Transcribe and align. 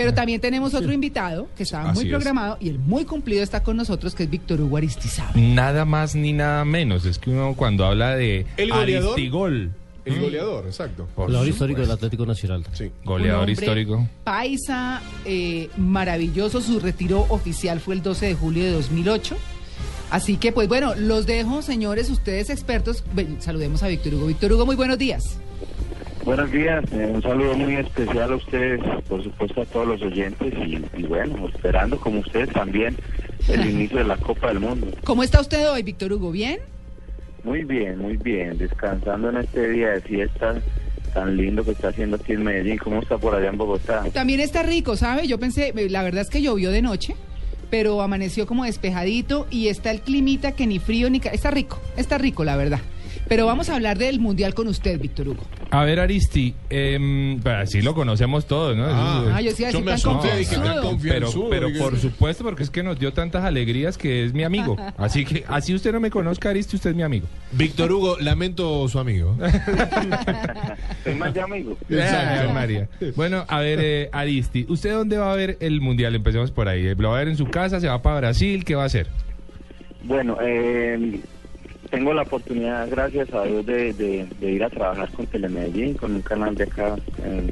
Pero 0.00 0.14
también 0.14 0.40
tenemos 0.40 0.72
otro 0.74 0.92
invitado 0.92 1.48
que 1.56 1.64
estaba 1.64 1.92
muy 1.92 2.04
es. 2.04 2.10
programado 2.10 2.56
y 2.60 2.70
el 2.70 2.78
muy 2.78 3.04
cumplido 3.04 3.42
está 3.42 3.62
con 3.62 3.76
nosotros, 3.76 4.14
que 4.14 4.22
es 4.22 4.30
Víctor 4.30 4.60
Hugo 4.60 4.78
Aristizábal. 4.78 5.54
Nada 5.54 5.84
más 5.84 6.14
ni 6.14 6.32
nada 6.32 6.64
menos. 6.64 7.04
Es 7.04 7.18
que 7.18 7.30
uno 7.30 7.54
cuando 7.54 7.84
habla 7.84 8.16
de 8.16 8.46
El 8.56 8.70
goleador. 8.70 9.12
Aristigol, 9.12 9.72
El 10.06 10.20
goleador, 10.20 10.66
exacto. 10.66 11.06
por 11.14 11.26
Goleador 11.26 11.46
supuesto, 11.46 11.50
histórico 11.50 11.80
del 11.82 11.90
Atlético 11.90 12.24
Nacional. 12.26 12.64
Sí. 12.72 12.90
goleador 13.04 13.40
hombre 13.40 13.52
histórico. 13.52 14.08
Paisa, 14.24 15.02
eh, 15.26 15.68
maravilloso. 15.76 16.62
Su 16.62 16.80
retiro 16.80 17.26
oficial 17.28 17.78
fue 17.80 17.94
el 17.94 18.02
12 18.02 18.26
de 18.26 18.34
julio 18.34 18.64
de 18.64 18.70
2008. 18.72 19.36
Así 20.10 20.38
que, 20.38 20.50
pues 20.50 20.66
bueno, 20.66 20.94
los 20.94 21.26
dejo, 21.26 21.60
señores, 21.62 22.08
ustedes 22.10 22.48
expertos. 22.50 23.04
Ven, 23.12 23.36
saludemos 23.40 23.82
a 23.82 23.88
Víctor 23.88 24.14
Hugo. 24.14 24.26
Víctor 24.26 24.52
Hugo, 24.52 24.64
muy 24.66 24.76
buenos 24.76 24.98
días. 24.98 25.38
Buenos 26.30 26.52
días, 26.52 26.84
eh, 26.92 27.10
un 27.12 27.20
saludo 27.22 27.54
muy 27.54 27.74
especial 27.74 28.30
a 28.30 28.36
ustedes, 28.36 28.80
por 29.08 29.20
supuesto 29.24 29.62
a 29.62 29.64
todos 29.64 29.88
los 29.88 30.00
oyentes 30.02 30.54
y, 30.64 30.78
y 30.96 31.02
bueno, 31.02 31.48
esperando 31.48 31.98
como 31.98 32.20
ustedes 32.20 32.48
también 32.50 32.96
el 33.48 33.68
inicio 33.74 33.98
de 33.98 34.04
la 34.04 34.16
Copa 34.16 34.46
del 34.46 34.60
Mundo. 34.60 34.86
¿Cómo 35.02 35.24
está 35.24 35.40
usted 35.40 35.68
hoy, 35.68 35.82
Víctor 35.82 36.12
Hugo? 36.12 36.30
¿Bien? 36.30 36.60
Muy 37.42 37.64
bien, 37.64 37.98
muy 37.98 38.16
bien, 38.16 38.56
descansando 38.58 39.28
en 39.30 39.38
este 39.38 39.70
día 39.70 39.88
de 39.88 40.02
fiesta 40.02 40.62
tan 41.14 41.36
lindo 41.36 41.64
que 41.64 41.72
está 41.72 41.88
haciendo 41.88 42.14
aquí 42.14 42.34
en 42.34 42.44
Medellín. 42.44 42.78
¿Cómo 42.78 43.00
está 43.02 43.18
por 43.18 43.34
allá 43.34 43.48
en 43.48 43.58
Bogotá? 43.58 44.04
También 44.12 44.38
está 44.38 44.62
rico, 44.62 44.94
¿sabe? 44.96 45.26
Yo 45.26 45.40
pensé, 45.40 45.72
eh, 45.74 45.90
la 45.90 46.04
verdad 46.04 46.22
es 46.22 46.30
que 46.30 46.42
llovió 46.42 46.70
de 46.70 46.80
noche, 46.80 47.16
pero 47.70 48.02
amaneció 48.02 48.46
como 48.46 48.62
despejadito 48.66 49.48
y 49.50 49.66
está 49.66 49.90
el 49.90 50.00
climita 50.00 50.52
que 50.52 50.68
ni 50.68 50.78
frío 50.78 51.10
ni... 51.10 51.18
ca- 51.18 51.30
Está 51.30 51.50
rico, 51.50 51.80
está 51.96 52.18
rico, 52.18 52.44
la 52.44 52.54
verdad. 52.56 52.78
Pero 53.30 53.46
vamos 53.46 53.68
a 53.68 53.76
hablar 53.76 53.96
del 53.96 54.18
Mundial 54.18 54.54
con 54.54 54.66
usted, 54.66 54.98
Víctor 54.98 55.28
Hugo. 55.28 55.44
A 55.70 55.84
ver, 55.84 56.00
Aristi, 56.00 56.52
eh, 56.68 57.38
así 57.44 57.80
lo 57.80 57.94
conocemos 57.94 58.44
todos, 58.44 58.76
¿no? 58.76 58.86
Ah, 58.86 59.34
Ah, 59.36 59.40
yo 59.40 59.52
sí 59.52 59.64
yo 59.72 59.80
me 59.82 59.92
asusté, 59.92 60.36
dije. 60.36 60.56
Pero, 61.00 61.30
pero 61.48 61.68
por 61.78 61.96
supuesto, 61.96 62.42
porque 62.42 62.64
es 62.64 62.70
que 62.70 62.82
nos 62.82 62.98
dio 62.98 63.12
tantas 63.12 63.44
alegrías 63.44 63.96
que 63.96 64.24
es 64.24 64.34
mi 64.34 64.42
amigo. 64.42 64.76
Así 64.98 65.24
que, 65.24 65.44
así 65.46 65.72
usted 65.72 65.92
no 65.92 66.00
me 66.00 66.10
conozca, 66.10 66.50
Aristi, 66.50 66.74
usted 66.74 66.90
es 66.90 66.96
mi 66.96 67.04
amigo. 67.04 67.28
Víctor 67.52 67.92
Hugo, 67.92 68.16
lamento 68.18 68.88
su 68.88 68.98
amigo. 68.98 69.36
Soy 71.04 71.14
más 71.14 71.32
de 71.32 71.40
amigo. 71.40 71.78
Exacto. 71.88 72.52
María. 72.52 72.88
Bueno, 73.14 73.44
a 73.46 73.60
ver, 73.60 73.78
eh, 73.80 74.08
Aristi, 74.10 74.66
¿usted 74.68 74.90
dónde 74.92 75.18
va 75.18 75.32
a 75.32 75.36
ver 75.36 75.56
el 75.60 75.80
mundial? 75.80 76.16
Empecemos 76.16 76.50
por 76.50 76.66
ahí. 76.66 76.96
¿Lo 76.96 77.10
va 77.10 77.14
a 77.14 77.18
ver 77.20 77.28
en 77.28 77.36
su 77.36 77.44
casa? 77.46 77.78
¿Se 77.78 77.86
va 77.86 78.02
para 78.02 78.16
Brasil? 78.16 78.64
¿Qué 78.64 78.74
va 78.74 78.82
a 78.82 78.86
hacer? 78.86 79.06
Bueno, 80.02 80.36
eh, 80.42 81.20
tengo 81.90 82.12
la 82.14 82.22
oportunidad, 82.22 82.88
gracias 82.88 83.32
a 83.34 83.42
Dios, 83.44 83.66
de, 83.66 83.92
de- 83.92 84.26
de 84.40 84.50
ir 84.52 84.64
a 84.64 84.70
trabajar 84.70 85.10
con 85.12 85.26
Telemedellín, 85.26 85.94
con 85.94 86.14
un 86.14 86.22
canal 86.22 86.54
de 86.54 86.64
acá 86.64 86.96
eh, 87.24 87.50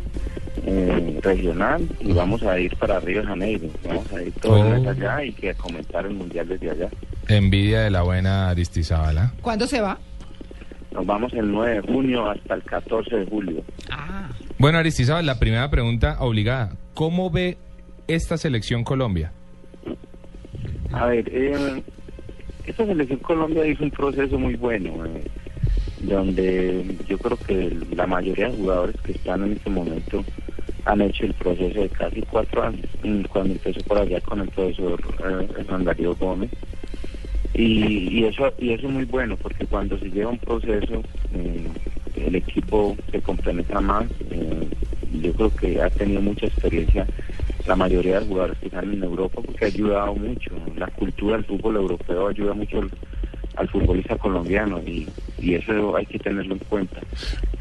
eh, 0.64 1.20
regional, 1.22 1.86
y 2.00 2.12
vamos 2.12 2.42
a 2.42 2.58
ir 2.58 2.74
para 2.76 3.00
Río 3.00 3.20
de 3.22 3.26
Janeiro. 3.26 3.68
Vamos 3.86 4.12
a 4.12 4.22
ir 4.22 4.32
todos 4.34 4.60
Oh. 4.86 4.88
allá 4.90 5.24
y 5.24 5.32
que 5.32 5.50
a 5.50 5.54
comentar 5.54 6.06
el 6.06 6.14
mundial 6.14 6.48
desde 6.48 6.70
allá. 6.70 6.88
Envidia 7.28 7.80
de 7.80 7.90
la 7.90 8.02
buena 8.02 8.48
Aristizábala. 8.50 9.32
¿Cuándo 9.42 9.66
se 9.66 9.80
va? 9.80 9.98
Nos 10.92 11.04
vamos 11.04 11.32
el 11.34 11.50
9 11.52 11.74
de 11.74 11.80
junio 11.92 12.30
hasta 12.30 12.54
el 12.54 12.62
14 12.62 13.16
de 13.16 13.26
julio. 13.26 13.62
Ah, 13.90 14.28
Bueno, 14.58 14.78
Aristizábal, 14.78 15.26
la 15.26 15.38
primera 15.38 15.68
pregunta 15.70 16.16
obligada. 16.20 16.70
¿Cómo 16.94 17.30
ve 17.30 17.56
esta 18.08 18.36
selección 18.38 18.82
Colombia? 18.84 19.30
A 20.92 21.06
ver, 21.06 21.28
eh, 21.30 21.82
esta 22.68 22.86
selección 22.86 23.18
Colombia 23.20 23.66
hizo 23.66 23.84
un 23.84 23.90
proceso 23.90 24.38
muy 24.38 24.54
bueno, 24.56 25.04
eh, 25.06 25.24
donde 26.02 26.84
yo 27.08 27.18
creo 27.18 27.38
que 27.38 27.70
la 27.94 28.06
mayoría 28.06 28.48
de 28.48 28.56
jugadores 28.56 28.96
que 29.02 29.12
están 29.12 29.42
en 29.44 29.52
este 29.52 29.70
momento 29.70 30.24
han 30.84 31.00
hecho 31.02 31.24
el 31.26 31.34
proceso 31.34 31.80
de 31.80 31.88
casi 31.90 32.22
cuatro 32.22 32.62
años, 32.62 32.86
mm, 33.02 33.22
cuando 33.24 33.54
empezó 33.54 33.80
por 33.82 33.98
allá 33.98 34.20
con 34.20 34.40
el 34.40 34.48
profesor 34.48 35.00
eh, 35.24 35.48
Hernán 35.58 35.84
Darío 35.84 36.14
Gómez. 36.14 36.50
Y, 37.54 38.20
y 38.20 38.24
eso 38.24 38.52
y 38.58 38.72
eso 38.72 38.86
es 38.86 38.92
muy 38.92 39.04
bueno, 39.04 39.36
porque 39.42 39.66
cuando 39.66 39.98
se 39.98 40.10
lleva 40.10 40.30
un 40.30 40.38
proceso, 40.38 41.02
eh, 41.34 41.66
el 42.16 42.34
equipo 42.36 42.96
se 43.10 43.20
complementa 43.20 43.80
más. 43.80 44.06
eh, 44.30 44.68
yo 45.20 45.32
creo 45.32 45.50
que 45.56 45.80
ha 45.80 45.88
tenido 45.90 46.20
mucha 46.20 46.46
experiencia 46.46 47.06
la 47.68 47.76
mayoría 47.76 48.18
de 48.18 48.26
jugadores 48.26 48.58
que 48.58 48.66
están 48.66 48.90
en 48.92 49.02
Europa 49.02 49.40
porque 49.44 49.66
ha 49.66 49.68
ayudado 49.68 50.14
mucho. 50.14 50.50
La 50.76 50.86
cultura 50.88 51.36
del 51.36 51.44
fútbol 51.44 51.76
europeo 51.76 52.28
ayuda 52.28 52.54
mucho 52.54 52.78
al, 52.80 52.90
al 53.56 53.68
futbolista 53.68 54.16
colombiano 54.16 54.80
y, 54.86 55.06
y 55.38 55.54
eso 55.54 55.94
hay 55.96 56.06
que 56.06 56.18
tenerlo 56.18 56.54
en 56.54 56.60
cuenta. 56.60 57.00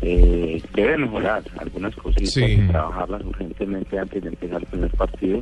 Eh, 0.02 0.62
debe 0.74 0.98
mejorar 0.98 1.44
algunas 1.58 1.94
cositas 1.96 2.32
Sí. 2.32 2.44
y 2.46 2.68
trabajarlas 2.70 3.22
urgentemente 3.26 4.00
antes 4.00 4.24
de 4.24 4.30
empezar 4.30 4.62
el 4.62 4.68
primer 4.68 4.92
partido 4.92 5.42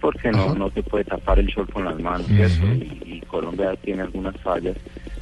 porque 0.00 0.30
no, 0.30 0.44
Ajá. 0.44 0.54
no 0.54 0.70
te 0.70 0.82
puede 0.82 1.04
tapar 1.04 1.38
el 1.38 1.52
sol 1.52 1.68
con 1.70 1.84
las 1.84 1.98
manos. 2.00 2.26
¿cierto? 2.26 2.66
y, 2.72 3.02
y 3.16 3.20
Colombia 3.26 3.74
tiene 3.82 4.02
algunas 4.02 4.34
fallas 4.40 4.76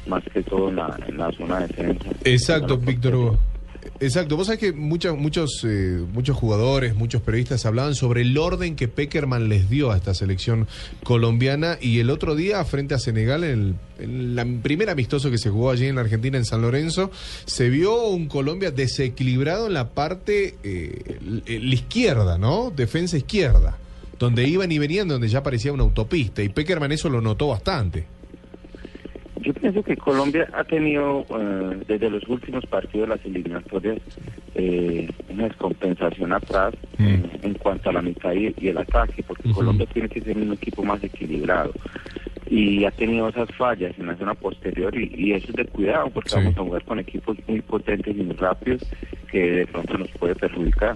más 0.07 0.23
que 0.31 0.41
todo 0.43 0.69
en 0.69 0.77
la, 0.77 0.97
en 1.07 1.17
la 1.17 1.31
zona 1.33 1.59
de 1.61 1.67
defensa. 1.67 2.09
Exacto, 2.23 2.77
Víctor 2.77 3.15
Hugo. 3.15 3.37
Exacto, 3.99 4.35
vos 4.35 4.47
sabés 4.47 4.59
que 4.59 4.73
muchos 4.73 5.17
muchos 5.17 5.63
eh, 5.63 6.03
muchos 6.11 6.35
jugadores, 6.35 6.95
muchos 6.95 7.21
periodistas 7.21 7.65
hablaban 7.65 7.95
sobre 7.95 8.21
el 8.21 8.37
orden 8.37 8.75
que 8.75 8.87
Peckerman 8.87 9.47
les 9.47 9.69
dio 9.69 9.91
a 9.91 9.97
esta 9.97 10.13
selección 10.13 10.67
colombiana 11.03 11.77
y 11.79 11.99
el 11.99 12.09
otro 12.09 12.35
día 12.35 12.63
frente 12.65 12.93
a 12.93 12.99
Senegal 12.99 13.43
en 13.43 13.77
el, 13.99 14.59
primer 14.61 14.89
amistoso 14.89 15.31
que 15.31 15.37
se 15.37 15.49
jugó 15.49 15.71
allí 15.71 15.85
en 15.85 15.95
la 15.95 16.01
Argentina 16.01 16.37
en 16.37 16.45
San 16.45 16.61
Lorenzo 16.61 17.11
se 17.45 17.69
vio 17.69 18.07
un 18.07 18.27
Colombia 18.27 18.71
desequilibrado 18.71 19.67
en 19.67 19.73
la 19.73 19.89
parte 19.89 20.55
eh, 20.63 21.19
la 21.47 21.73
izquierda, 21.73 22.37
¿no? 22.37 22.73
Defensa 22.75 23.17
izquierda, 23.17 23.77
donde 24.19 24.47
iban 24.47 24.71
y 24.71 24.79
venían 24.79 25.07
donde 25.07 25.29
ya 25.29 25.43
parecía 25.43 25.71
una 25.71 25.83
autopista 25.83 26.43
y 26.43 26.49
Peckerman 26.49 26.91
eso 26.91 27.09
lo 27.09 27.21
notó 27.21 27.47
bastante. 27.47 28.14
Yo 29.45 29.53
pienso 29.53 29.83
que 29.83 29.95
Colombia 29.95 30.47
ha 30.53 30.63
tenido 30.63 31.23
eh, 31.29 31.77
desde 31.87 32.09
los 32.09 32.27
últimos 32.27 32.65
partidos 32.65 33.07
de 33.09 33.15
las 33.15 33.25
eliminatorias 33.25 33.99
eh, 34.55 35.07
una 35.29 35.43
descompensación 35.45 36.33
atrás 36.33 36.73
Mm. 36.97 37.23
en 37.43 37.53
cuanto 37.55 37.89
a 37.89 37.93
la 37.93 38.01
mitad 38.01 38.31
y, 38.33 38.55
y 38.57 38.69
el 38.69 38.77
ataque, 38.77 39.21
porque. 39.27 39.51
Colombia 39.51 39.85
tiene 39.93 40.07
que 40.07 40.21
ser 40.21 40.37
un 40.37 40.53
equipo 40.53 40.81
más 40.83 41.03
equilibrado 41.03 41.73
y 42.49 42.85
ha 42.85 42.91
tenido 42.91 43.27
esas 43.27 43.49
fallas 43.57 43.93
en 43.99 44.07
la 44.07 44.15
zona 44.15 44.33
posterior 44.33 44.95
y, 44.97 45.11
y 45.13 45.33
eso 45.33 45.47
es 45.49 45.55
de 45.55 45.65
cuidado 45.65 46.09
porque 46.11 46.29
Sí. 46.29 46.35
vamos 46.37 46.57
a 46.57 46.61
jugar 46.61 46.83
con 46.85 46.99
equipos 46.99 47.37
muy 47.47 47.59
potentes 47.61 48.15
y 48.15 48.23
muy 48.23 48.35
rápidos 48.37 48.81
que 49.29 49.39
de 49.51 49.67
pronto 49.67 49.97
nos 49.97 50.09
puede 50.11 50.35
perjudicar. 50.35 50.95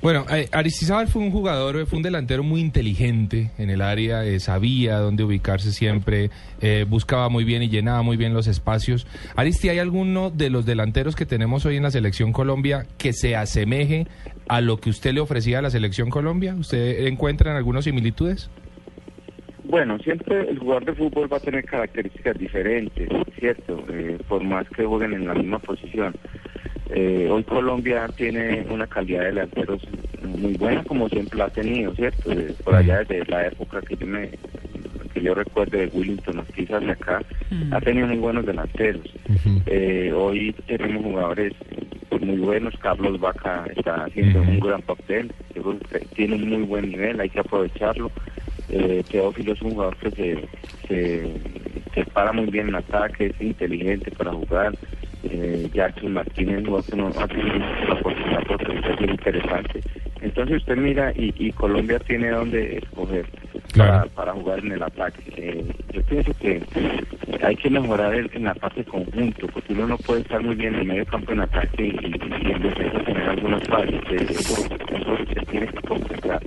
Bueno, 0.00 0.24
eh, 0.30 0.48
Aristizábal 0.52 1.08
fue 1.08 1.22
un 1.22 1.30
jugador, 1.30 1.86
fue 1.86 1.96
un 1.96 2.02
delantero 2.02 2.42
muy 2.42 2.60
inteligente 2.60 3.50
en 3.58 3.70
el 3.70 3.82
área, 3.82 4.24
eh, 4.24 4.40
sabía 4.40 4.98
dónde 4.98 5.24
ubicarse 5.24 5.72
siempre, 5.72 6.30
eh, 6.60 6.84
buscaba 6.88 7.28
muy 7.28 7.44
bien 7.44 7.62
y 7.62 7.68
llenaba 7.68 8.02
muy 8.02 8.16
bien 8.16 8.34
los 8.34 8.46
espacios. 8.46 9.06
Aristi, 9.36 9.68
¿hay 9.68 9.78
alguno 9.78 10.30
de 10.30 10.50
los 10.50 10.66
delanteros 10.66 11.16
que 11.16 11.26
tenemos 11.26 11.66
hoy 11.66 11.76
en 11.76 11.82
la 11.82 11.90
selección 11.90 12.32
Colombia 12.32 12.86
que 12.96 13.12
se 13.12 13.36
asemeje 13.36 14.06
a 14.48 14.60
lo 14.60 14.78
que 14.78 14.90
usted 14.90 15.12
le 15.12 15.20
ofrecía 15.20 15.58
a 15.58 15.62
la 15.62 15.70
selección 15.70 16.10
Colombia? 16.10 16.54
¿Usted 16.54 17.06
encuentra 17.06 17.50
en 17.50 17.56
algunas 17.56 17.84
similitudes? 17.84 18.50
Bueno, 19.68 19.98
siempre 19.98 20.48
el 20.48 20.58
jugador 20.58 20.86
de 20.86 20.94
fútbol 20.94 21.30
va 21.30 21.36
a 21.36 21.40
tener 21.40 21.62
características 21.66 22.38
diferentes, 22.38 23.06
¿cierto? 23.38 23.84
Eh, 23.90 24.16
por 24.26 24.42
más 24.42 24.66
que 24.70 24.84
jueguen 24.84 25.12
en 25.12 25.26
la 25.26 25.34
misma 25.34 25.58
posición. 25.58 26.14
Eh, 26.90 27.28
hoy 27.30 27.44
Colombia 27.44 28.08
tiene 28.16 28.66
una 28.70 28.86
calidad 28.86 29.20
de 29.20 29.26
delanteros 29.26 29.82
muy 30.22 30.54
buena, 30.54 30.82
como 30.84 31.08
siempre 31.08 31.38
la 31.38 31.46
ha 31.46 31.50
tenido, 31.50 31.94
¿cierto? 31.94 32.32
Eh, 32.32 32.54
por 32.64 32.74
allá 32.74 32.98
desde 33.00 33.24
la 33.26 33.46
época 33.46 33.80
que 33.82 33.96
yo 33.96 34.06
me 34.06 34.30
que 35.12 35.22
yo 35.22 35.34
recuerdo 35.34 35.78
de 35.78 35.86
Willington 35.86 36.38
Ortiz 36.38 36.70
hacia 36.70 36.92
acá, 36.92 37.22
ha 37.70 37.80
tenido 37.80 38.06
muy 38.06 38.18
buenos 38.18 38.44
delanteros. 38.44 39.02
Eh, 39.66 40.12
hoy 40.14 40.54
tenemos 40.66 41.02
jugadores 41.02 41.52
muy 42.20 42.36
buenos, 42.36 42.74
Carlos 42.78 43.18
Vaca 43.20 43.64
está 43.74 44.04
haciendo 44.04 44.40
un 44.40 44.60
gran 44.60 44.82
papel, 44.82 45.32
tiene 46.14 46.36
un 46.36 46.48
muy 46.48 46.62
buen 46.62 46.88
nivel, 46.90 47.20
hay 47.20 47.28
que 47.30 47.40
aprovecharlo. 47.40 48.10
Eh, 48.70 49.02
Teófilo 49.10 49.52
es 49.54 49.62
un 49.62 49.70
jugador 49.70 49.96
que 49.96 50.10
se, 50.10 50.48
se, 50.86 51.32
se 51.94 52.04
para 52.12 52.32
muy 52.32 52.46
bien 52.46 52.68
en 52.68 52.74
ataque, 52.74 53.26
es 53.26 53.40
inteligente 53.40 54.10
para 54.10 54.32
jugar. 54.32 54.74
Eh, 55.24 55.68
Jackson 55.74 56.12
Martínez 56.12 56.62
no 56.62 56.78
ha 56.78 56.82
tenido 56.82 57.08
la 57.08 57.94
oportunidad 57.94 58.40
porque 58.46 58.72
es 58.72 59.00
muy 59.00 59.10
interesante 59.10 59.80
Entonces 60.20 60.58
usted 60.58 60.76
mira 60.76 61.12
y, 61.16 61.34
y 61.36 61.50
Colombia 61.52 61.98
tiene 61.98 62.30
donde 62.30 62.78
escoger 62.78 63.26
Claro. 63.72 64.08
para, 64.14 64.32
para 64.32 64.32
jugar 64.32 64.58
en 64.60 64.72
el 64.72 64.82
ataque. 64.82 65.20
Eh, 65.36 65.64
yo 65.92 66.02
pienso 66.04 66.32
que 66.40 66.62
hay 67.42 67.54
que 67.56 67.68
mejorar 67.68 68.14
el- 68.14 68.30
en 68.32 68.44
la 68.44 68.54
parte 68.54 68.82
conjunto, 68.84 69.46
porque 69.52 69.74
uno 69.74 69.88
no 69.88 69.98
puede 69.98 70.22
estar 70.22 70.42
muy 70.42 70.54
bien 70.56 70.74
en 70.74 70.80
el 70.80 70.86
medio 70.86 71.04
campo 71.06 71.32
en 71.32 71.40
ataque 71.40 71.84
y, 71.84 72.46
y 72.46 72.50
en 72.50 72.62
defensa 72.62 73.04
tener 73.04 73.28
algunos 73.28 73.62
fallos. 73.68 74.02
Eh, 74.10 74.26
Eso, 74.30 74.64
eso 74.64 75.16
se 75.34 75.40
tiene 75.50 75.66
que 75.68 75.82
concentrar 75.86 76.40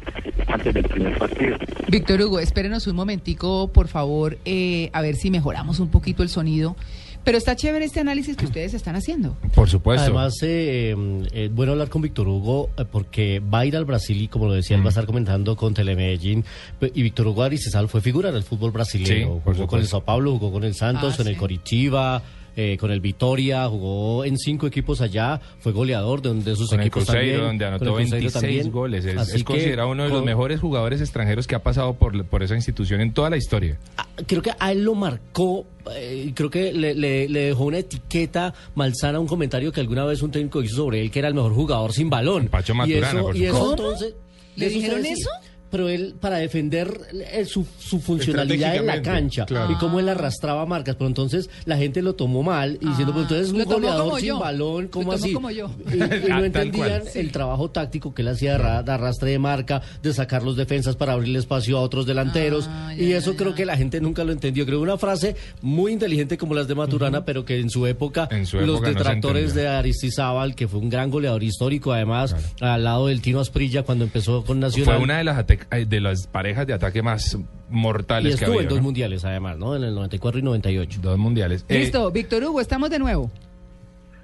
antes 0.48 0.74
del 0.74 0.84
primer 0.86 1.18
partido. 1.20 1.58
Víctor 1.90 2.22
Hugo, 2.22 2.40
espérenos 2.40 2.88
un 2.88 2.96
momentico, 2.96 3.72
por 3.72 3.88
favor, 3.88 4.38
eh, 4.46 4.90
a 4.94 5.02
ver 5.04 5.16
si 5.16 5.30
mejoramos 5.30 5.80
un 5.80 5.92
poquito 5.92 6.24
el 6.24 6.30
sonido. 6.30 6.76
Pero 7.24 7.38
está 7.38 7.56
chévere 7.56 7.86
este 7.86 8.00
análisis 8.00 8.36
que 8.36 8.46
ustedes 8.46 8.74
están 8.74 8.96
haciendo. 8.96 9.38
Por 9.54 9.70
supuesto. 9.70 10.04
Además, 10.04 10.34
eh, 10.42 10.96
eh, 11.34 11.46
es 11.46 11.54
bueno 11.54 11.74
hablar 11.74 11.90
con 11.90 12.02
Víctor 12.02 12.28
Hugo 12.28 12.72
eh, 12.78 12.86
porque 12.90 13.40
va 13.40 13.60
a 13.60 13.66
ir 13.66 13.78
al 13.78 13.86
Brasil 13.86 14.20
y, 14.22 14.28
como 14.28 14.48
lo 14.48 14.54
decía, 14.54 14.76
él 14.76 14.82
va 14.84 14.88
a 14.88 14.90
estar 14.90 15.06
comentando 15.06 15.56
con 15.56 15.74
Telemedellín. 15.74 16.44
Y 16.82 17.02
Víctor 17.04 17.28
Hugo 17.28 17.44
Aristizal 17.44 17.90
fue 17.90 18.02
figura 18.02 18.30
en 18.30 18.36
el 18.36 18.44
fútbol 18.44 18.72
brasileño. 18.72 19.36
Sí, 19.36 19.42
jugó 19.54 19.68
con 19.68 19.80
el. 19.80 19.88
Sao 19.88 20.02
Paulo, 20.04 20.32
jugó 20.32 20.52
con 20.52 20.64
el 20.64 20.74
Santos, 20.74 21.16
Ah, 21.20 21.22
en 21.22 21.28
el. 21.28 21.38
Coritiba. 21.38 22.22
Eh, 22.56 22.78
con 22.80 22.92
el 22.92 23.00
Vitoria, 23.02 23.68
jugó 23.68 24.26
en 24.26 24.38
cinco 24.38 24.68
equipos 24.68 25.02
allá, 25.02 25.40
fue 25.60 25.72
goleador 25.72 26.22
de, 26.22 26.30
un- 26.32 26.44
de 26.44 26.56
sus 26.56 26.70
con 26.70 26.80
el 26.80 26.88
equipos 26.88 27.06
Cruzeiro, 27.06 27.38
también. 27.44 27.48
donde 27.60 27.66
con 27.66 27.74
anotó 27.74 27.86
el 28.00 28.06
Cruzeiro 28.10 28.22
26 28.22 28.34
también. 28.34 28.72
goles. 28.72 29.06
Es, 29.06 29.18
Así 29.18 29.32
es 29.32 29.38
que 29.38 29.44
considerado 29.44 29.90
uno 29.90 30.04
de 30.04 30.10
los 30.10 30.24
mejores 30.24 30.60
jugadores 30.60 31.02
extranjeros 31.02 31.48
que 31.48 31.56
ha 31.56 31.64
pasado 31.64 31.94
por, 31.94 32.26
por 32.26 32.44
esa 32.44 32.56
institución 32.56 33.02
en 33.02 33.14
toda 33.14 33.30
la 33.30 33.38
historia. 33.38 33.78
Ah, 33.98 34.08
creo 34.28 34.42
que 34.42 34.52
a 34.60 34.72
él 34.72 34.84
lo 34.84 34.96
marcó, 34.96 35.66
eh, 35.96 36.32
creo 36.36 36.50
que 36.50 36.74
le, 36.74 36.94
le- 36.96 37.30
le 37.30 37.40
dejó 37.48 37.66
una 37.66 37.80
etiqueta 37.80 38.54
malsana, 38.76 39.20
un 39.20 39.28
comentario 39.28 39.72
que 39.72 39.80
alguna 39.80 40.06
vez 40.06 40.22
un 40.22 40.32
técnico 40.32 40.62
hizo 40.62 40.76
sobre 40.76 41.02
él, 41.02 41.12
que 41.12 41.20
era 41.20 41.28
el 41.28 41.34
mejor 41.34 41.54
jugador 41.54 41.94
sin 41.94 42.10
balón. 42.10 42.48
Pacho 42.48 42.74
y 42.74 42.76
Maturana, 42.78 43.08
eso, 43.20 43.22
por 43.22 43.36
y 43.38 43.46
eso 43.46 43.54
supuesto. 43.56 43.84
entonces... 43.84 44.16
¿Le 44.58 44.68
dijeron 44.68 45.06
eso? 45.06 45.30
Pero 45.72 45.88
él, 45.90 46.16
para 46.20 46.38
defender 46.38 47.00
eh, 47.32 47.46
su, 47.46 47.66
su 47.80 48.00
funcionalidad 48.00 48.76
en 48.76 48.86
la 48.86 49.02
cancha 49.02 49.46
claro. 49.46 49.72
y 49.72 49.76
cómo 49.76 50.00
él 50.00 50.10
arrastraba 50.10 50.66
marcas, 50.66 50.96
pero 50.96 51.08
entonces 51.08 51.50
la 51.66 51.78
gente 51.78 52.02
lo 52.02 52.14
tomó 52.14 52.44
mal 52.44 52.78
y 52.82 52.88
diciendo, 52.88 53.14
pues 53.14 53.24
entonces 53.24 53.48
Ah, 53.50 53.52
un 53.54 53.58
lo 53.60 53.64
tomó 53.66 53.76
goleador 53.78 54.04
como 54.06 54.18
sin 54.20 54.28
yo. 54.28 54.40
balón, 54.40 54.88
¿cómo 54.90 55.12
así? 55.14 55.34
como 55.34 55.50
yo. 55.50 55.72
Y, 55.92 55.96
y 55.96 55.98
no 56.30 56.44
entendían 56.44 57.04
el 57.16 57.32
trabajo 57.32 57.70
táctico 57.72 58.14
que 58.14 58.22
él 58.22 58.28
hacía 58.28 58.52
de, 58.54 58.58
ra- 58.58 58.84
de 58.84 58.92
arrastre 58.92 59.32
de 59.32 59.40
marca, 59.40 59.82
de 60.04 60.14
sacar 60.14 60.44
los 60.44 60.56
defensas 60.58 60.96
para 60.96 61.14
abrirle 61.14 61.40
espacio 61.40 61.78
a 61.78 61.82
otros 61.82 62.06
delanteros. 62.06 62.66
Ah, 62.70 62.94
ya, 62.96 63.04
y 63.04 63.14
eso 63.14 63.32
ya. 63.32 63.38
creo 63.38 63.56
que 63.56 63.66
la 63.66 63.78
gente 63.78 64.02
nunca 64.02 64.24
lo 64.24 64.32
entendió. 64.34 64.66
Creo 64.66 64.82
una 64.82 64.98
frase 64.98 65.36
muy 65.62 65.94
inteligente 65.94 66.38
como 66.38 66.54
las 66.54 66.68
de 66.68 66.76
Maturana, 66.76 67.24
pero 67.26 67.46
que 67.46 67.60
en 67.60 67.70
su 67.70 67.88
época, 67.88 68.28
En 68.32 68.46
su 68.46 68.58
los 68.58 68.78
época 68.78 68.92
no 68.92 68.98
detractores 68.98 69.44
entendió. 69.50 69.70
de 69.72 69.78
Aristizábal, 69.78 70.56
que 70.56 70.68
fue 70.68 70.80
un 70.80 70.90
gran 70.90 71.10
goleador 71.10 71.44
histórico, 71.44 71.94
además, 71.94 72.36
al 72.60 72.84
lado 72.84 73.08
del 73.08 73.22
Tino 73.22 73.40
Asprilla 73.40 73.84
cuando 73.84 74.04
empezó 74.06 74.44
con 74.44 74.60
Nacional. 74.60 74.96
Fue 74.96 75.04
una 75.04 75.18
de 75.18 75.24
las, 75.24 75.38
de 75.70 76.02
las 76.02 76.28
parejas 76.28 76.66
de 76.68 76.74
ataque 76.74 77.02
más 77.02 77.34
y 77.36 77.46
mortales 77.70 78.36
que 78.36 78.44
estuvo 78.46 78.56
había. 78.58 78.64
en 78.64 78.70
dos 78.70 78.78
¿no? 78.80 78.84
mundiales, 78.84 79.26
además, 79.26 79.58
¿no? 79.58 79.76
En 79.76 79.84
el 79.84 79.96
94 79.96 80.40
y 80.40 80.44
98. 80.44 81.00
Dos 81.02 81.18
mundiales. 81.18 81.66
Eh, 81.70 81.80
Listo, 81.80 82.12
Víctor 82.12 82.44
Hugo, 82.44 82.60
estamos 82.62 82.90
de 82.90 83.00
nuevo. 83.00 83.32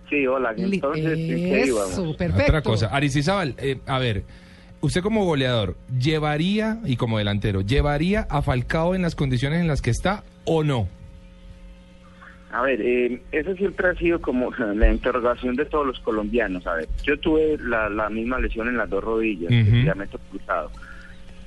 Sí, 0.09 0.25
hola. 0.25 0.53
Entonces. 0.55 1.17
Eso, 1.17 2.15
perfecto. 2.17 2.43
Otra 2.43 2.61
cosa, 2.61 2.87
Aristizábal, 2.87 3.55
eh, 3.57 3.79
a 3.85 3.99
ver, 3.99 4.23
usted 4.79 5.01
como 5.01 5.25
goleador, 5.25 5.75
¿llevaría, 5.99 6.79
y 6.85 6.95
como 6.95 7.17
delantero, 7.17 7.61
¿llevaría 7.61 8.25
a 8.29 8.41
Falcao 8.41 8.95
en 8.95 9.01
las 9.01 9.15
condiciones 9.15 9.59
en 9.59 9.67
las 9.67 9.81
que 9.81 9.89
está 9.89 10.23
o 10.45 10.63
no? 10.63 10.87
A 12.49 12.61
ver, 12.61 12.81
eh, 12.81 13.21
eso 13.33 13.53
siempre 13.55 13.89
ha 13.89 13.95
sido 13.95 14.21
como 14.21 14.49
la 14.75 14.89
interrogación 14.89 15.55
de 15.57 15.65
todos 15.65 15.85
los 15.85 15.99
colombianos. 15.99 16.65
A 16.65 16.75
ver, 16.75 16.87
yo 17.03 17.19
tuve 17.19 17.57
la, 17.61 17.89
la 17.89 18.09
misma 18.09 18.39
lesión 18.39 18.69
en 18.69 18.77
las 18.77 18.89
dos 18.89 19.03
rodillas, 19.03 19.51
Ujú. 19.51 19.57
el 19.59 19.79
ligamento 19.81 20.17
cruzado. 20.31 20.71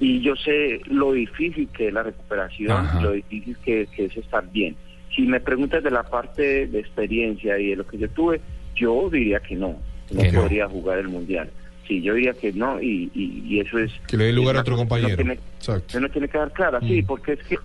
Y 0.01 0.21
yo 0.23 0.35
sé 0.37 0.81
lo 0.87 1.13
difícil 1.13 1.69
que 1.69 1.89
es 1.89 1.93
la 1.95 2.03
recuperación, 2.03 2.71
Ajá. 2.73 3.01
lo 3.03 3.13
difícil 3.13 3.57
que, 3.65 3.87
que 3.95 4.07
es 4.07 4.17
estar 4.17 4.51
bien. 4.51 4.75
Si 5.15 5.23
me 5.23 5.41
preguntas 5.41 5.83
de 5.85 5.91
la 5.91 6.03
parte 6.03 6.67
de 6.67 6.79
experiencia 6.81 7.59
y 7.59 7.69
de 7.71 7.77
lo 7.77 7.87
que 7.87 7.99
yo 7.99 8.09
tuve, 8.11 8.41
yo 8.75 9.09
diría 9.11 9.41
que 9.41 9.57
no, 9.57 9.77
no 10.13 10.23
Que 10.23 10.33
no. 10.33 10.41
podría 10.43 10.67
jugar 10.69 10.99
el 10.99 11.09
mundial. 11.09 11.51
Sí, 11.87 12.01
yo 12.01 12.15
diría 12.15 12.33
que 12.33 12.53
no, 12.53 12.81
y, 12.81 13.11
y, 13.15 13.43
y 13.47 13.61
eso 13.61 13.79
es. 13.79 13.93
Que 14.07 14.17
le 14.17 14.25
dé 14.27 14.33
lugar 14.33 14.57
a 14.57 14.61
otro 14.61 14.77
cosa 14.77 14.87
que 14.87 14.91
uno 14.95 15.01
compañero. 15.09 15.17
tiene- 15.17 15.39
Exacto. 15.59 15.99
uno 15.99 16.09
tiene 16.09 16.29
que 16.29 16.39
dar 16.39 16.53
clara, 16.53 16.81
sí, 16.81 17.03
Mm. 17.03 17.07
porque 17.07 17.33
es 17.33 17.43
que 17.43 17.59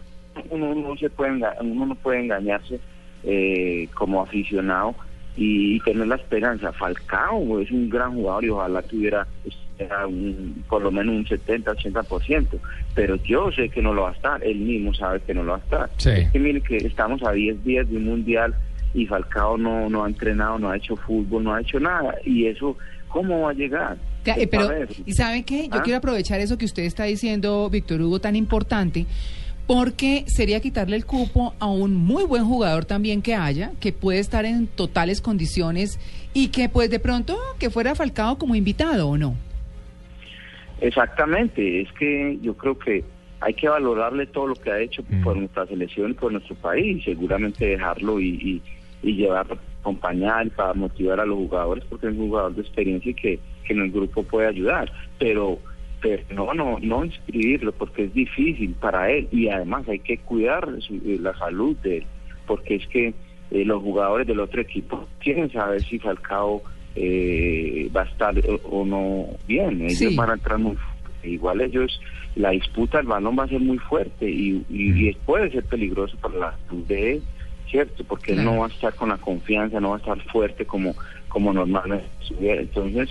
uno 0.50 0.76
no 0.76 0.98
se 0.98 1.10
puede 1.10 1.32
uno 1.62 1.86
no 1.86 1.96
puede 1.96 2.20
engañarse 2.22 2.80
eh, 3.24 3.88
como 3.94 4.22
aficionado 4.22 4.94
y, 5.38 5.80
tener 5.82 6.08
la 6.08 6.16
esperanza. 6.16 6.74
Falcao 6.74 7.60
es 7.60 7.72
un 7.72 7.90
gran 7.90 8.14
jugador 8.16 8.44
y 8.46 8.50
ojalá 8.50 8.82
tuviera 8.82 9.26
era 9.78 10.08
un- 10.08 10.64
por 10.70 10.82
lo 10.82 10.92
menos 10.92 11.16
un 11.16 11.26
70-80%, 11.26 12.58
pero 12.94 13.16
yo 13.18 13.52
sé 13.52 13.70
que 13.70 13.82
no 13.82 13.94
lo 13.94 14.04
va 14.04 14.10
a 14.12 14.14
estar, 14.14 14.44
él 14.44 14.58
mismo 14.60 14.94
sabe 14.94 15.20
que 15.22 15.34
no 15.34 15.44
lo 15.44 15.52
va 15.54 15.58
a 15.58 15.62
estar. 15.62 15.90
Sí. 15.98 16.10
Es 16.12 16.32
que 16.32 16.40
mire 16.40 16.62
que 16.62 16.78
estamos 16.78 17.22
a 17.24 17.32
10 17.32 17.64
días 17.64 17.90
de 17.90 17.98
un 17.98 18.06
mundial 18.06 18.56
y 18.94 19.06
Falcao 19.06 19.58
no, 19.58 19.90
no 19.90 20.04
ha 20.04 20.08
entrenado, 20.08 20.58
no 20.60 20.70
ha 20.70 20.78
hecho 20.78 20.96
fútbol, 20.96 21.44
no 21.44 21.54
ha 21.54 21.62
hecho 21.62 21.80
nada 21.80 22.16
y 22.26 22.46
eso, 22.48 22.78
¿cómo 23.10 23.42
va 23.42 23.50
a 23.52 23.54
llegar? 23.54 23.98
Eh, 24.26 24.48
Pero, 24.48 24.70
ver. 24.70 24.90
¿y 25.06 25.14
sabe 25.14 25.44
qué? 25.44 25.64
Yo 25.68 25.76
¿Ah? 25.80 25.84
quiero 25.84 25.98
aprovechar 25.98 26.40
eso 26.40 26.58
que 26.58 26.66
usted 26.66 26.84
está 26.84 27.04
diciendo, 27.04 27.70
Víctor 27.70 28.02
Hugo, 28.02 28.20
tan 28.20 28.36
importante, 28.36 29.06
porque 29.68 30.24
sería 30.28 30.60
quitarle 30.62 30.96
el 30.96 31.06
cupo 31.06 31.54
a 31.60 31.68
un 31.68 31.96
muy 31.96 32.24
buen 32.24 32.46
jugador 32.46 32.86
también 32.86 33.22
que 33.22 33.36
haya, 33.36 33.72
que 33.80 33.92
puede 33.92 34.20
estar 34.20 34.46
en 34.46 34.68
totales 34.68 35.22
condiciones 35.22 36.00
y 36.34 36.48
que 36.50 36.70
pues 36.70 36.90
de 36.90 37.00
pronto 37.00 37.38
que 37.60 37.70
fuera 37.70 37.96
Falcao 37.96 38.38
como 38.38 38.56
invitado 38.56 39.10
o 39.10 39.18
no. 39.18 39.36
Exactamente, 40.82 41.82
es 41.82 41.92
que 41.94 42.38
yo 42.42 42.56
creo 42.56 42.78
que 42.78 43.04
hay 43.42 43.54
que 43.54 43.68
valorarle 43.70 44.26
todo 44.28 44.48
lo 44.48 44.56
que 44.56 44.72
ha 44.72 44.80
hecho 44.80 45.04
Mm. 45.10 45.24
por 45.24 45.36
nuestra 45.38 45.66
selección 45.68 46.12
y 46.12 46.14
por 46.16 46.32
nuestro 46.32 46.56
país, 46.56 47.04
seguramente 47.04 47.66
dejarlo 47.66 48.20
y, 48.20 48.30
y, 48.30 48.62
y 49.08 49.16
llevarlo, 49.16 49.58
acompañar 49.82 50.50
para 50.52 50.74
motivar 50.74 51.20
a 51.20 51.26
los 51.26 51.38
jugadores, 51.38 51.84
porque 51.90 52.08
es 52.08 52.14
un 52.14 52.28
jugador 52.30 52.56
de 52.56 52.62
experiencia 52.62 53.12
y 53.12 53.14
que, 53.14 53.40
que 53.66 53.74
en 53.74 53.82
el 53.82 53.92
grupo 53.92 54.24
puede 54.24 54.48
ayudar, 54.48 54.92
pero, 55.20 55.60
pero 56.02 56.24
no, 56.34 56.54
no, 56.54 56.78
no 56.82 57.06
inscribirlo 57.06 57.72
porque 57.74 58.06
es 58.06 58.14
difícil 58.14 58.72
para 58.80 59.12
él 59.12 59.28
y 59.32 59.48
además 59.50 59.88
hay 59.88 60.00
que 60.00 60.18
cuidar 60.18 60.68
su- 60.80 61.00
la 61.22 61.38
salud 61.38 61.76
de 61.84 61.98
él, 61.98 62.04
porque 62.48 62.76
es 62.76 62.88
que 62.88 63.14
eh, 63.52 63.64
los 63.66 63.82
jugadores 63.84 64.26
del 64.28 64.40
otro 64.40 64.60
equipo 64.62 65.08
quieren 65.20 65.52
saber 65.52 65.84
si 65.84 66.00
Falcao 66.00 66.64
eh, 66.96 67.90
va 67.96 68.02
a 68.02 68.06
estar 68.06 68.34
o, 68.40 68.56
o 68.70 68.86
no 68.86 69.26
bien, 69.48 69.82
ellos 69.82 69.98
Sí. 69.98 70.16
van 70.16 70.30
a 70.30 70.34
entrar 70.34 70.58
muy 70.60 70.76
fuerte. 70.76 71.30
igual 71.30 71.62
ellos 71.62 72.00
la 72.36 72.52
disputa 72.52 73.00
el 73.00 73.08
balón 73.08 73.36
va 73.38 73.44
a 73.46 73.48
ser 73.48 73.60
muy 73.60 73.78
fuerte 73.80 74.30
y, 74.30 74.64
y, 74.70 75.10
y 75.10 75.14
puede 75.26 75.50
ser 75.52 75.64
peligroso 75.64 76.18
para 76.18 76.38
la 76.38 76.56
salud 76.68 76.84
de 76.88 77.14
él 77.14 77.24
cierto 77.70 78.04
porque 78.04 78.34
él 78.34 78.44
no 78.46 78.58
va 78.60 78.66
a 78.68 78.70
estar 78.70 78.94
con 78.94 79.10
la 79.10 79.18
confianza 79.18 79.80
no 79.80 79.90
va 79.92 79.96
a 79.96 80.00
estar 80.00 80.22
fuerte 80.32 80.66
como 80.66 80.94
como 81.30 81.52
normalmente 81.54 82.06
entonces 82.42 83.10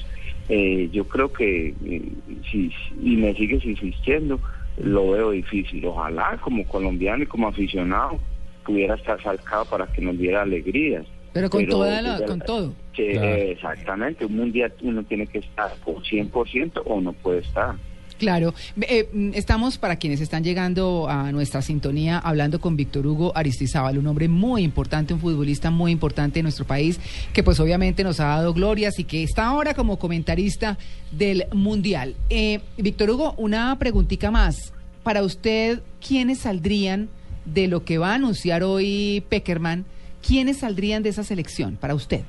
eh, 0.48 0.88
yo 0.92 1.04
creo 1.08 1.32
que 1.32 1.74
eh, 1.84 2.02
si 2.50 2.70
y 3.02 3.16
me 3.16 3.34
sigues 3.34 3.64
insistiendo 3.64 4.38
lo 4.76 5.12
veo 5.12 5.30
difícil. 5.30 5.84
Ojalá 5.86 6.36
como 6.40 6.66
colombiano 6.66 7.22
y 7.22 7.26
como 7.26 7.46
aficionado 7.48 8.18
pudiera 8.66 8.94
estar 8.96 9.22
salcado 9.22 9.64
para 9.66 9.86
que 9.86 10.02
nos 10.02 10.18
diera 10.18 10.42
alegrías 10.42 11.06
Pero 11.34 11.50
con 11.50 11.60
Pero, 11.60 11.72
toda 11.72 12.00
la- 12.00 12.24
con 12.24 12.40
todo. 12.40 12.72
que, 12.94 13.12
Claro. 13.12 13.26
eh, 13.28 13.50
exactamente, 13.50 14.24
un 14.24 14.36
mundial 14.36 14.72
uno 14.80 15.02
tiene 15.02 15.26
que 15.26 15.38
estar 15.40 15.74
por 15.84 16.02
100% 16.06 16.80
o 16.86 17.00
no 17.02 17.12
puede 17.12 17.40
estar. 17.40 17.74
Claro, 18.18 18.54
Eh, 18.80 19.08
mm, 19.12 19.30
estamos 19.34 19.76
para 19.76 19.96
quienes 19.96 20.20
están 20.20 20.44
llegando 20.44 21.08
a 21.08 21.32
nuestra 21.32 21.60
sintonía 21.62 22.18
hablando 22.20 22.60
con 22.60 22.76
Víctor 22.76 23.04
Hugo 23.08 23.32
Aristizábal, 23.34 23.98
un 23.98 24.06
hombre 24.06 24.28
muy 24.28 24.62
importante, 24.62 25.12
un 25.12 25.18
futbolista 25.20 25.70
muy 25.72 25.90
importante 25.90 26.38
de 26.38 26.44
nuestro 26.44 26.64
país, 26.64 27.00
que 27.32 27.42
pues 27.42 27.58
obviamente 27.58 28.04
nos 28.04 28.20
ha 28.20 28.26
dado 28.26 28.54
glorias 28.54 29.00
y 29.00 29.04
que 29.04 29.24
está 29.24 29.46
ahora 29.46 29.74
como 29.74 29.98
comentarista 29.98 30.78
del 31.10 31.46
Mundial. 31.52 32.14
Eh, 32.30 32.60
Víctor 32.78 33.10
Hugo, 33.10 33.34
una 33.36 33.76
preguntita 33.80 34.30
más. 34.30 34.72
Para 35.02 35.24
usted, 35.24 35.80
¿quiénes 36.06 36.38
saldrían 36.38 37.08
de 37.44 37.66
lo 37.66 37.84
que 37.84 37.98
va 37.98 38.12
a 38.12 38.14
anunciar 38.14 38.62
hoy 38.62 39.24
Peckerman? 39.28 39.84
¿Quiénes 40.26 40.58
saldrían 40.58 41.02
de 41.02 41.10
esa 41.10 41.22
selección 41.24 41.76
para 41.76 41.94
usted? 41.94 42.22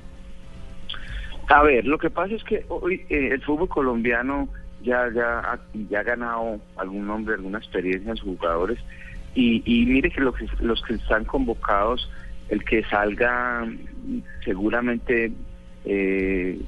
A 1.47 1.63
ver, 1.63 1.85
lo 1.85 1.97
que 1.97 2.09
pasa 2.09 2.33
es 2.35 2.43
que 2.43 2.65
hoy 2.69 3.05
eh, 3.09 3.29
el 3.31 3.41
fútbol 3.43 3.69
colombiano 3.69 4.49
ya 4.81 5.09
ya 5.13 5.39
ha, 5.39 5.59
ya 5.89 5.99
ha 5.99 6.03
ganado 6.03 6.59
algún 6.77 7.07
nombre, 7.07 7.35
alguna 7.35 7.59
experiencia 7.59 8.11
en 8.11 8.17
sus 8.17 8.37
jugadores 8.37 8.79
y, 9.35 9.61
y 9.65 9.85
mire 9.85 10.09
que 10.11 10.21
los, 10.21 10.35
que 10.35 10.47
los 10.61 10.81
que 10.83 10.95
están 10.95 11.25
convocados, 11.25 12.09
el 12.49 12.63
que 12.63 12.83
salga 12.85 13.67
seguramente 14.43 15.31
eh, 15.85 16.59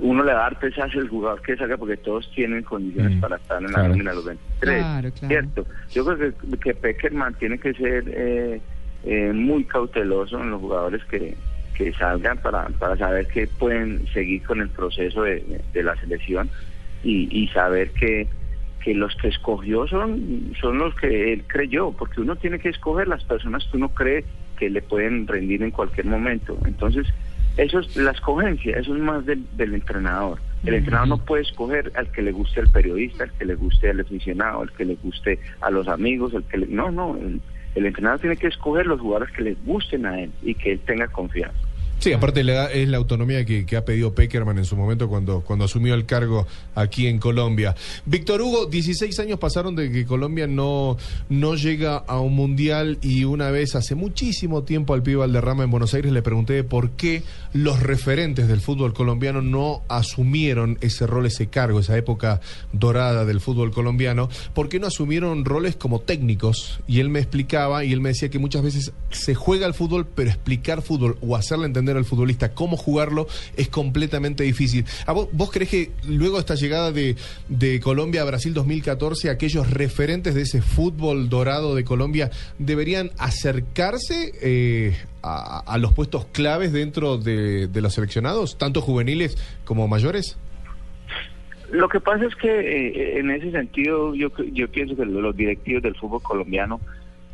uno 0.00 0.24
le 0.24 0.32
va 0.32 0.40
a 0.40 0.50
dar 0.50 0.58
pesaje 0.58 0.98
al 0.98 1.08
jugador 1.08 1.40
que 1.42 1.56
salga 1.56 1.76
porque 1.76 1.96
todos 1.96 2.28
tienen 2.34 2.62
condiciones 2.62 3.16
Mm, 3.16 3.20
para 3.20 3.36
estar 3.36 3.62
en 3.62 3.70
la 3.72 3.88
nómina 3.88 4.10
de 4.10 4.16
los 4.16 4.24
23, 4.24 4.58
Claro, 4.60 5.12
claro. 5.12 5.28
¿cierto? 5.28 5.66
Yo 5.92 6.04
creo 6.04 6.18
que, 6.18 6.58
que 6.58 6.74
Peckerman 6.74 7.34
tiene 7.34 7.58
que 7.58 7.72
ser 7.74 8.04
eh, 8.08 8.60
eh, 9.04 9.32
muy 9.32 9.64
cauteloso 9.64 10.40
en 10.40 10.50
los 10.50 10.60
jugadores 10.60 11.04
que, 11.04 11.34
que 11.74 11.92
salgan 11.94 12.38
para, 12.38 12.68
para 12.68 12.96
saber 12.96 13.26
que 13.26 13.46
pueden 13.46 14.06
seguir 14.12 14.42
con 14.42 14.60
el 14.60 14.68
proceso 14.68 15.22
de, 15.22 15.60
de 15.72 15.82
la 15.82 15.96
selección 15.96 16.50
y, 17.02 17.28
y 17.30 17.48
saber 17.48 17.90
que, 17.90 18.28
que 18.82 18.94
los 18.94 19.14
que 19.16 19.28
escogió 19.28 19.86
son, 19.86 20.52
son 20.60 20.78
los 20.78 20.94
que 20.94 21.32
él 21.32 21.44
creyó, 21.46 21.92
porque 21.92 22.20
uno 22.20 22.36
tiene 22.36 22.58
que 22.58 22.68
escoger 22.68 23.08
las 23.08 23.24
personas 23.24 23.64
que 23.70 23.76
uno 23.76 23.88
cree 23.88 24.24
que 24.58 24.70
le 24.70 24.82
pueden 24.82 25.26
rendir 25.26 25.62
en 25.62 25.70
cualquier 25.70 26.06
momento. 26.06 26.56
Entonces, 26.64 27.06
eso 27.56 27.80
es 27.80 27.96
la 27.96 28.12
escogencia, 28.12 28.76
eso 28.76 28.94
es 28.94 29.00
más 29.00 29.26
del, 29.26 29.44
del 29.56 29.74
entrenador. 29.74 30.38
El 30.64 30.74
entrenador 30.74 31.08
no 31.08 31.18
puede 31.18 31.42
escoger 31.42 31.90
al 31.96 32.10
que 32.12 32.22
le 32.22 32.30
guste 32.30 32.60
al 32.60 32.68
periodista, 32.68 33.24
al 33.24 33.32
que 33.32 33.44
le 33.44 33.56
guste 33.56 33.90
al 33.90 34.00
aficionado, 34.00 34.62
al 34.62 34.72
que 34.72 34.84
le 34.84 34.94
guste 34.94 35.40
a 35.60 35.70
los 35.70 35.88
amigos, 35.88 36.34
al 36.34 36.44
que 36.44 36.58
le... 36.58 36.66
No, 36.68 36.92
no, 36.92 37.16
el, 37.16 37.40
el 37.74 37.86
entrenador 37.86 38.20
tiene 38.20 38.36
que 38.36 38.48
escoger 38.48 38.86
los 38.86 39.00
jugadores 39.00 39.34
que 39.34 39.42
le 39.42 39.54
gusten 39.64 40.06
a 40.06 40.20
él 40.20 40.32
y 40.42 40.54
que 40.54 40.72
él 40.72 40.80
tenga 40.80 41.08
confianza. 41.08 41.58
Sí, 42.02 42.12
aparte 42.12 42.40
es 42.40 42.88
la 42.88 42.96
autonomía 42.96 43.44
que, 43.44 43.64
que 43.64 43.76
ha 43.76 43.84
pedido 43.84 44.12
Peckerman 44.12 44.58
en 44.58 44.64
su 44.64 44.74
momento 44.74 45.08
cuando, 45.08 45.42
cuando 45.42 45.66
asumió 45.66 45.94
el 45.94 46.04
cargo 46.04 46.48
aquí 46.74 47.06
en 47.06 47.20
Colombia. 47.20 47.76
Víctor 48.06 48.42
Hugo, 48.42 48.66
16 48.66 49.16
años 49.20 49.38
pasaron 49.38 49.76
de 49.76 49.88
que 49.92 50.04
Colombia 50.04 50.48
no, 50.48 50.96
no 51.28 51.54
llega 51.54 51.98
a 51.98 52.18
un 52.18 52.34
mundial 52.34 52.98
y 53.02 53.22
una 53.22 53.52
vez 53.52 53.76
hace 53.76 53.94
muchísimo 53.94 54.64
tiempo 54.64 54.94
al 54.94 55.04
pibe 55.04 55.18
Valderrama 55.18 55.62
en 55.62 55.70
Buenos 55.70 55.94
Aires 55.94 56.10
le 56.10 56.22
pregunté 56.22 56.64
por 56.64 56.90
qué 56.90 57.22
los 57.52 57.78
referentes 57.78 58.48
del 58.48 58.60
fútbol 58.60 58.94
colombiano 58.94 59.40
no 59.40 59.82
asumieron 59.88 60.78
ese 60.80 61.06
rol, 61.06 61.26
ese 61.26 61.46
cargo, 61.46 61.78
esa 61.78 61.96
época 61.96 62.40
dorada 62.72 63.24
del 63.24 63.38
fútbol 63.38 63.70
colombiano, 63.70 64.28
por 64.54 64.68
qué 64.68 64.80
no 64.80 64.88
asumieron 64.88 65.44
roles 65.44 65.76
como 65.76 66.00
técnicos 66.00 66.80
y 66.88 66.98
él 66.98 67.10
me 67.10 67.20
explicaba 67.20 67.84
y 67.84 67.92
él 67.92 68.00
me 68.00 68.08
decía 68.08 68.28
que 68.28 68.40
muchas 68.40 68.62
veces 68.62 68.92
se 69.12 69.36
juega 69.36 69.66
al 69.66 69.74
fútbol, 69.74 70.04
pero 70.04 70.30
explicar 70.30 70.82
fútbol 70.82 71.16
o 71.20 71.36
hacerle 71.36 71.66
entender 71.66 71.91
al 71.96 72.04
futbolista 72.04 72.54
cómo 72.54 72.76
jugarlo 72.76 73.26
es 73.56 73.68
completamente 73.68 74.44
difícil. 74.44 74.84
¿A 75.06 75.12
vos, 75.12 75.28
crees 75.50 75.70
que 75.70 75.90
luego 76.08 76.36
de 76.36 76.40
esta 76.40 76.54
llegada 76.54 76.92
de, 76.92 77.16
de 77.48 77.80
Colombia 77.80 78.22
a 78.22 78.24
Brasil 78.24 78.54
2014, 78.54 79.30
aquellos 79.30 79.70
referentes 79.70 80.34
de 80.34 80.42
ese 80.42 80.62
fútbol 80.62 81.28
dorado 81.28 81.74
de 81.74 81.84
Colombia 81.84 82.30
deberían 82.58 83.10
acercarse 83.18 84.32
eh, 84.42 84.96
a, 85.22 85.78
los 85.78 85.92
puestos 85.92 86.26
claves 86.26 86.72
dentro 86.72 87.18
de, 87.18 87.68
de 87.68 87.80
los 87.80 87.94
seleccionados, 87.94 88.58
tanto 88.58 88.80
juveniles 88.80 89.36
como 89.64 89.86
mayores? 89.88 90.36
Lo 91.72 91.88
que 91.88 92.00
pasa 92.00 92.26
es 92.26 92.36
que 92.36 92.48
eh, 92.50 93.18
en 93.18 93.30
ese 93.30 93.50
sentido 93.50 94.14
yo, 94.14 94.28
yo 94.52 94.68
pienso 94.68 94.94
que 94.94 95.06
los 95.06 95.34
directivos 95.34 95.82
del 95.82 95.96
fútbol 95.96 96.22
colombiano 96.22 96.80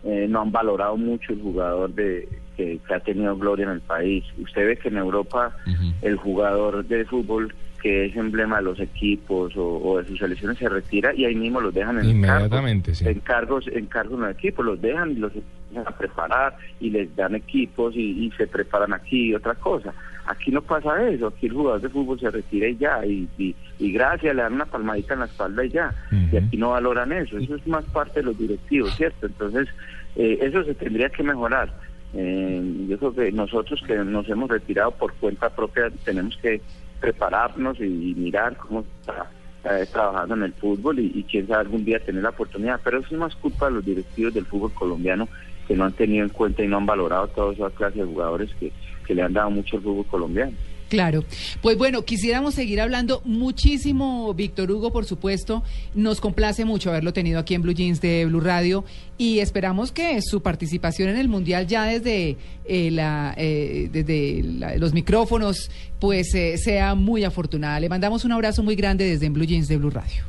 eh, 0.04 0.26
no 0.28 0.40
han 0.40 0.52
valorado 0.52 0.96
mucho 0.96 1.32
el 1.32 1.42
jugador 1.42 1.92
de 1.92 2.28
que, 2.58 2.80
que 2.86 2.94
ha 2.94 3.00
tenido 3.00 3.36
gloria 3.38 3.64
en 3.64 3.70
el 3.70 3.80
país. 3.80 4.24
Usted 4.36 4.66
ve 4.66 4.76
que 4.76 4.88
en 4.88 4.98
Europa 4.98 5.56
el 6.02 6.16
jugador 6.16 6.84
de 6.84 7.04
fútbol 7.06 7.54
que 7.80 8.06
es 8.06 8.16
emblema 8.16 8.56
de 8.56 8.64
los 8.64 8.80
equipos 8.80 9.56
o, 9.56 9.78
o 9.78 9.98
de 9.98 10.08
sus 10.08 10.18
selecciones 10.18 10.58
se 10.58 10.68
retira 10.68 11.14
y 11.14 11.24
ahí 11.24 11.36
mismo 11.36 11.60
los 11.60 11.72
dejan 11.72 12.00
en 12.00 12.06
Inmediatamente, 12.06 12.90
cargos, 12.90 12.98
sí. 12.98 13.08
en 13.08 13.20
cargos, 13.20 13.68
en 13.68 13.86
cargos 13.86 14.18
en 14.18 14.24
el 14.24 14.32
equipo, 14.32 14.64
los 14.64 14.80
dejan 14.80 15.12
y 15.12 15.14
los 15.14 15.32
empiezan 15.32 15.86
a 15.86 15.96
preparar 15.96 16.56
y 16.80 16.90
les 16.90 17.14
dan 17.14 17.36
equipos 17.36 17.94
y, 17.94 18.26
y 18.26 18.32
se 18.32 18.48
preparan 18.48 18.92
aquí 18.92 19.28
y 19.28 19.34
otra 19.34 19.54
cosa. 19.54 19.94
Aquí 20.26 20.50
no 20.50 20.60
pasa 20.60 21.08
eso, 21.08 21.28
aquí 21.28 21.46
el 21.46 21.52
jugador 21.52 21.80
de 21.80 21.88
fútbol 21.88 22.18
se 22.20 22.30
retira 22.30 22.68
y 22.68 22.76
ya, 22.76 23.06
y, 23.06 23.28
y, 23.38 23.54
y 23.78 23.92
gracias, 23.92 24.34
le 24.34 24.42
dan 24.42 24.54
una 24.54 24.66
palmadita 24.66 25.14
en 25.14 25.20
la 25.20 25.26
espalda 25.26 25.64
y 25.64 25.70
ya. 25.70 25.94
Y 26.32 26.36
aquí 26.36 26.56
no 26.56 26.70
valoran 26.70 27.12
eso, 27.12 27.38
eso 27.38 27.54
es 27.54 27.66
más 27.66 27.84
parte 27.86 28.20
de 28.20 28.26
los 28.26 28.38
directivos, 28.38 28.94
¿cierto? 28.96 29.26
Entonces, 29.26 29.68
eh, 30.16 30.38
eso 30.42 30.64
se 30.64 30.74
tendría 30.74 31.08
que 31.10 31.22
mejorar. 31.22 31.72
Eh, 32.14 32.86
yo 32.88 32.98
creo 32.98 33.14
que 33.14 33.32
nosotros 33.32 33.82
que 33.86 33.96
nos 33.96 34.28
hemos 34.28 34.48
retirado 34.48 34.92
por 34.92 35.12
cuenta 35.14 35.50
propia 35.50 35.90
tenemos 36.04 36.36
que 36.38 36.60
prepararnos 37.00 37.78
y, 37.80 38.14
mirar 38.16 38.56
cómo 38.56 38.84
está 39.00 39.30
eh, 39.64 39.86
trabajando 39.92 40.34
en 40.34 40.42
el 40.44 40.52
fútbol 40.54 40.98
y, 40.98 41.12
y 41.14 41.24
quién 41.24 41.46
sabe 41.46 41.60
algún 41.60 41.84
día 41.84 42.00
tener 42.00 42.22
la 42.22 42.30
oportunidad. 42.30 42.80
Pero 42.82 42.98
eso 42.98 43.08
es 43.10 43.18
más 43.18 43.36
culpa 43.36 43.66
de 43.66 43.72
los 43.72 43.84
directivos 43.84 44.34
del 44.34 44.46
fútbol 44.46 44.72
colombiano 44.72 45.28
que 45.66 45.76
no 45.76 45.84
han 45.84 45.92
tenido 45.92 46.24
en 46.24 46.30
cuenta 46.30 46.64
y 46.64 46.68
no 46.68 46.78
han 46.78 46.86
valorado 46.86 47.28
toda 47.28 47.52
esa 47.52 47.70
clase 47.70 47.98
de 47.98 48.06
jugadores 48.06 48.50
que, 48.58 48.72
que 49.06 49.14
le 49.14 49.22
han 49.22 49.34
dado 49.34 49.50
mucho 49.50 49.76
al 49.76 49.82
fútbol 49.82 50.06
colombiano. 50.06 50.52
Claro. 50.88 51.24
Pues 51.60 51.76
bueno, 51.76 52.02
quisiéramos 52.04 52.54
seguir 52.54 52.80
hablando 52.80 53.20
muchísimo, 53.24 54.32
Víctor 54.34 54.70
Hugo, 54.70 54.90
por 54.92 55.04
supuesto. 55.04 55.62
Nos 55.94 56.20
complace 56.20 56.64
mucho 56.64 56.90
haberlo 56.90 57.12
tenido 57.12 57.38
aquí 57.38 57.54
en 57.54 57.62
Blue 57.62 57.74
Jeans 57.74 58.00
de 58.00 58.24
Blue 58.24 58.40
Radio 58.40 58.84
y 59.18 59.40
esperamos 59.40 59.92
que 59.92 60.20
su 60.22 60.42
participación 60.42 61.10
en 61.10 61.16
el 61.16 61.28
Mundial 61.28 61.66
ya 61.66 61.84
desde, 61.84 62.36
eh, 62.64 62.96
eh, 63.36 63.88
desde 63.92 64.78
los 64.78 64.94
micrófonos 64.94 65.70
pues 66.00 66.34
eh, 66.34 66.56
sea 66.56 66.94
muy 66.94 67.24
afortunada. 67.24 67.80
Le 67.80 67.88
mandamos 67.88 68.24
un 68.24 68.32
abrazo 68.32 68.62
muy 68.62 68.74
grande 68.74 69.04
desde 69.04 69.26
en 69.26 69.34
Blue 69.34 69.44
Jeans 69.44 69.68
de 69.68 69.76
Blue 69.76 69.90
Radio. 69.90 70.24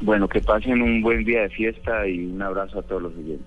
Bueno, 0.00 0.28
que 0.28 0.40
pasen 0.40 0.80
un 0.80 1.02
buen 1.02 1.24
día 1.24 1.42
de 1.42 1.50
fiesta 1.50 2.08
y 2.08 2.24
un 2.24 2.40
abrazo 2.40 2.78
a 2.78 2.82
todos 2.82 3.02
los 3.02 3.12
oyentes. 3.12 3.46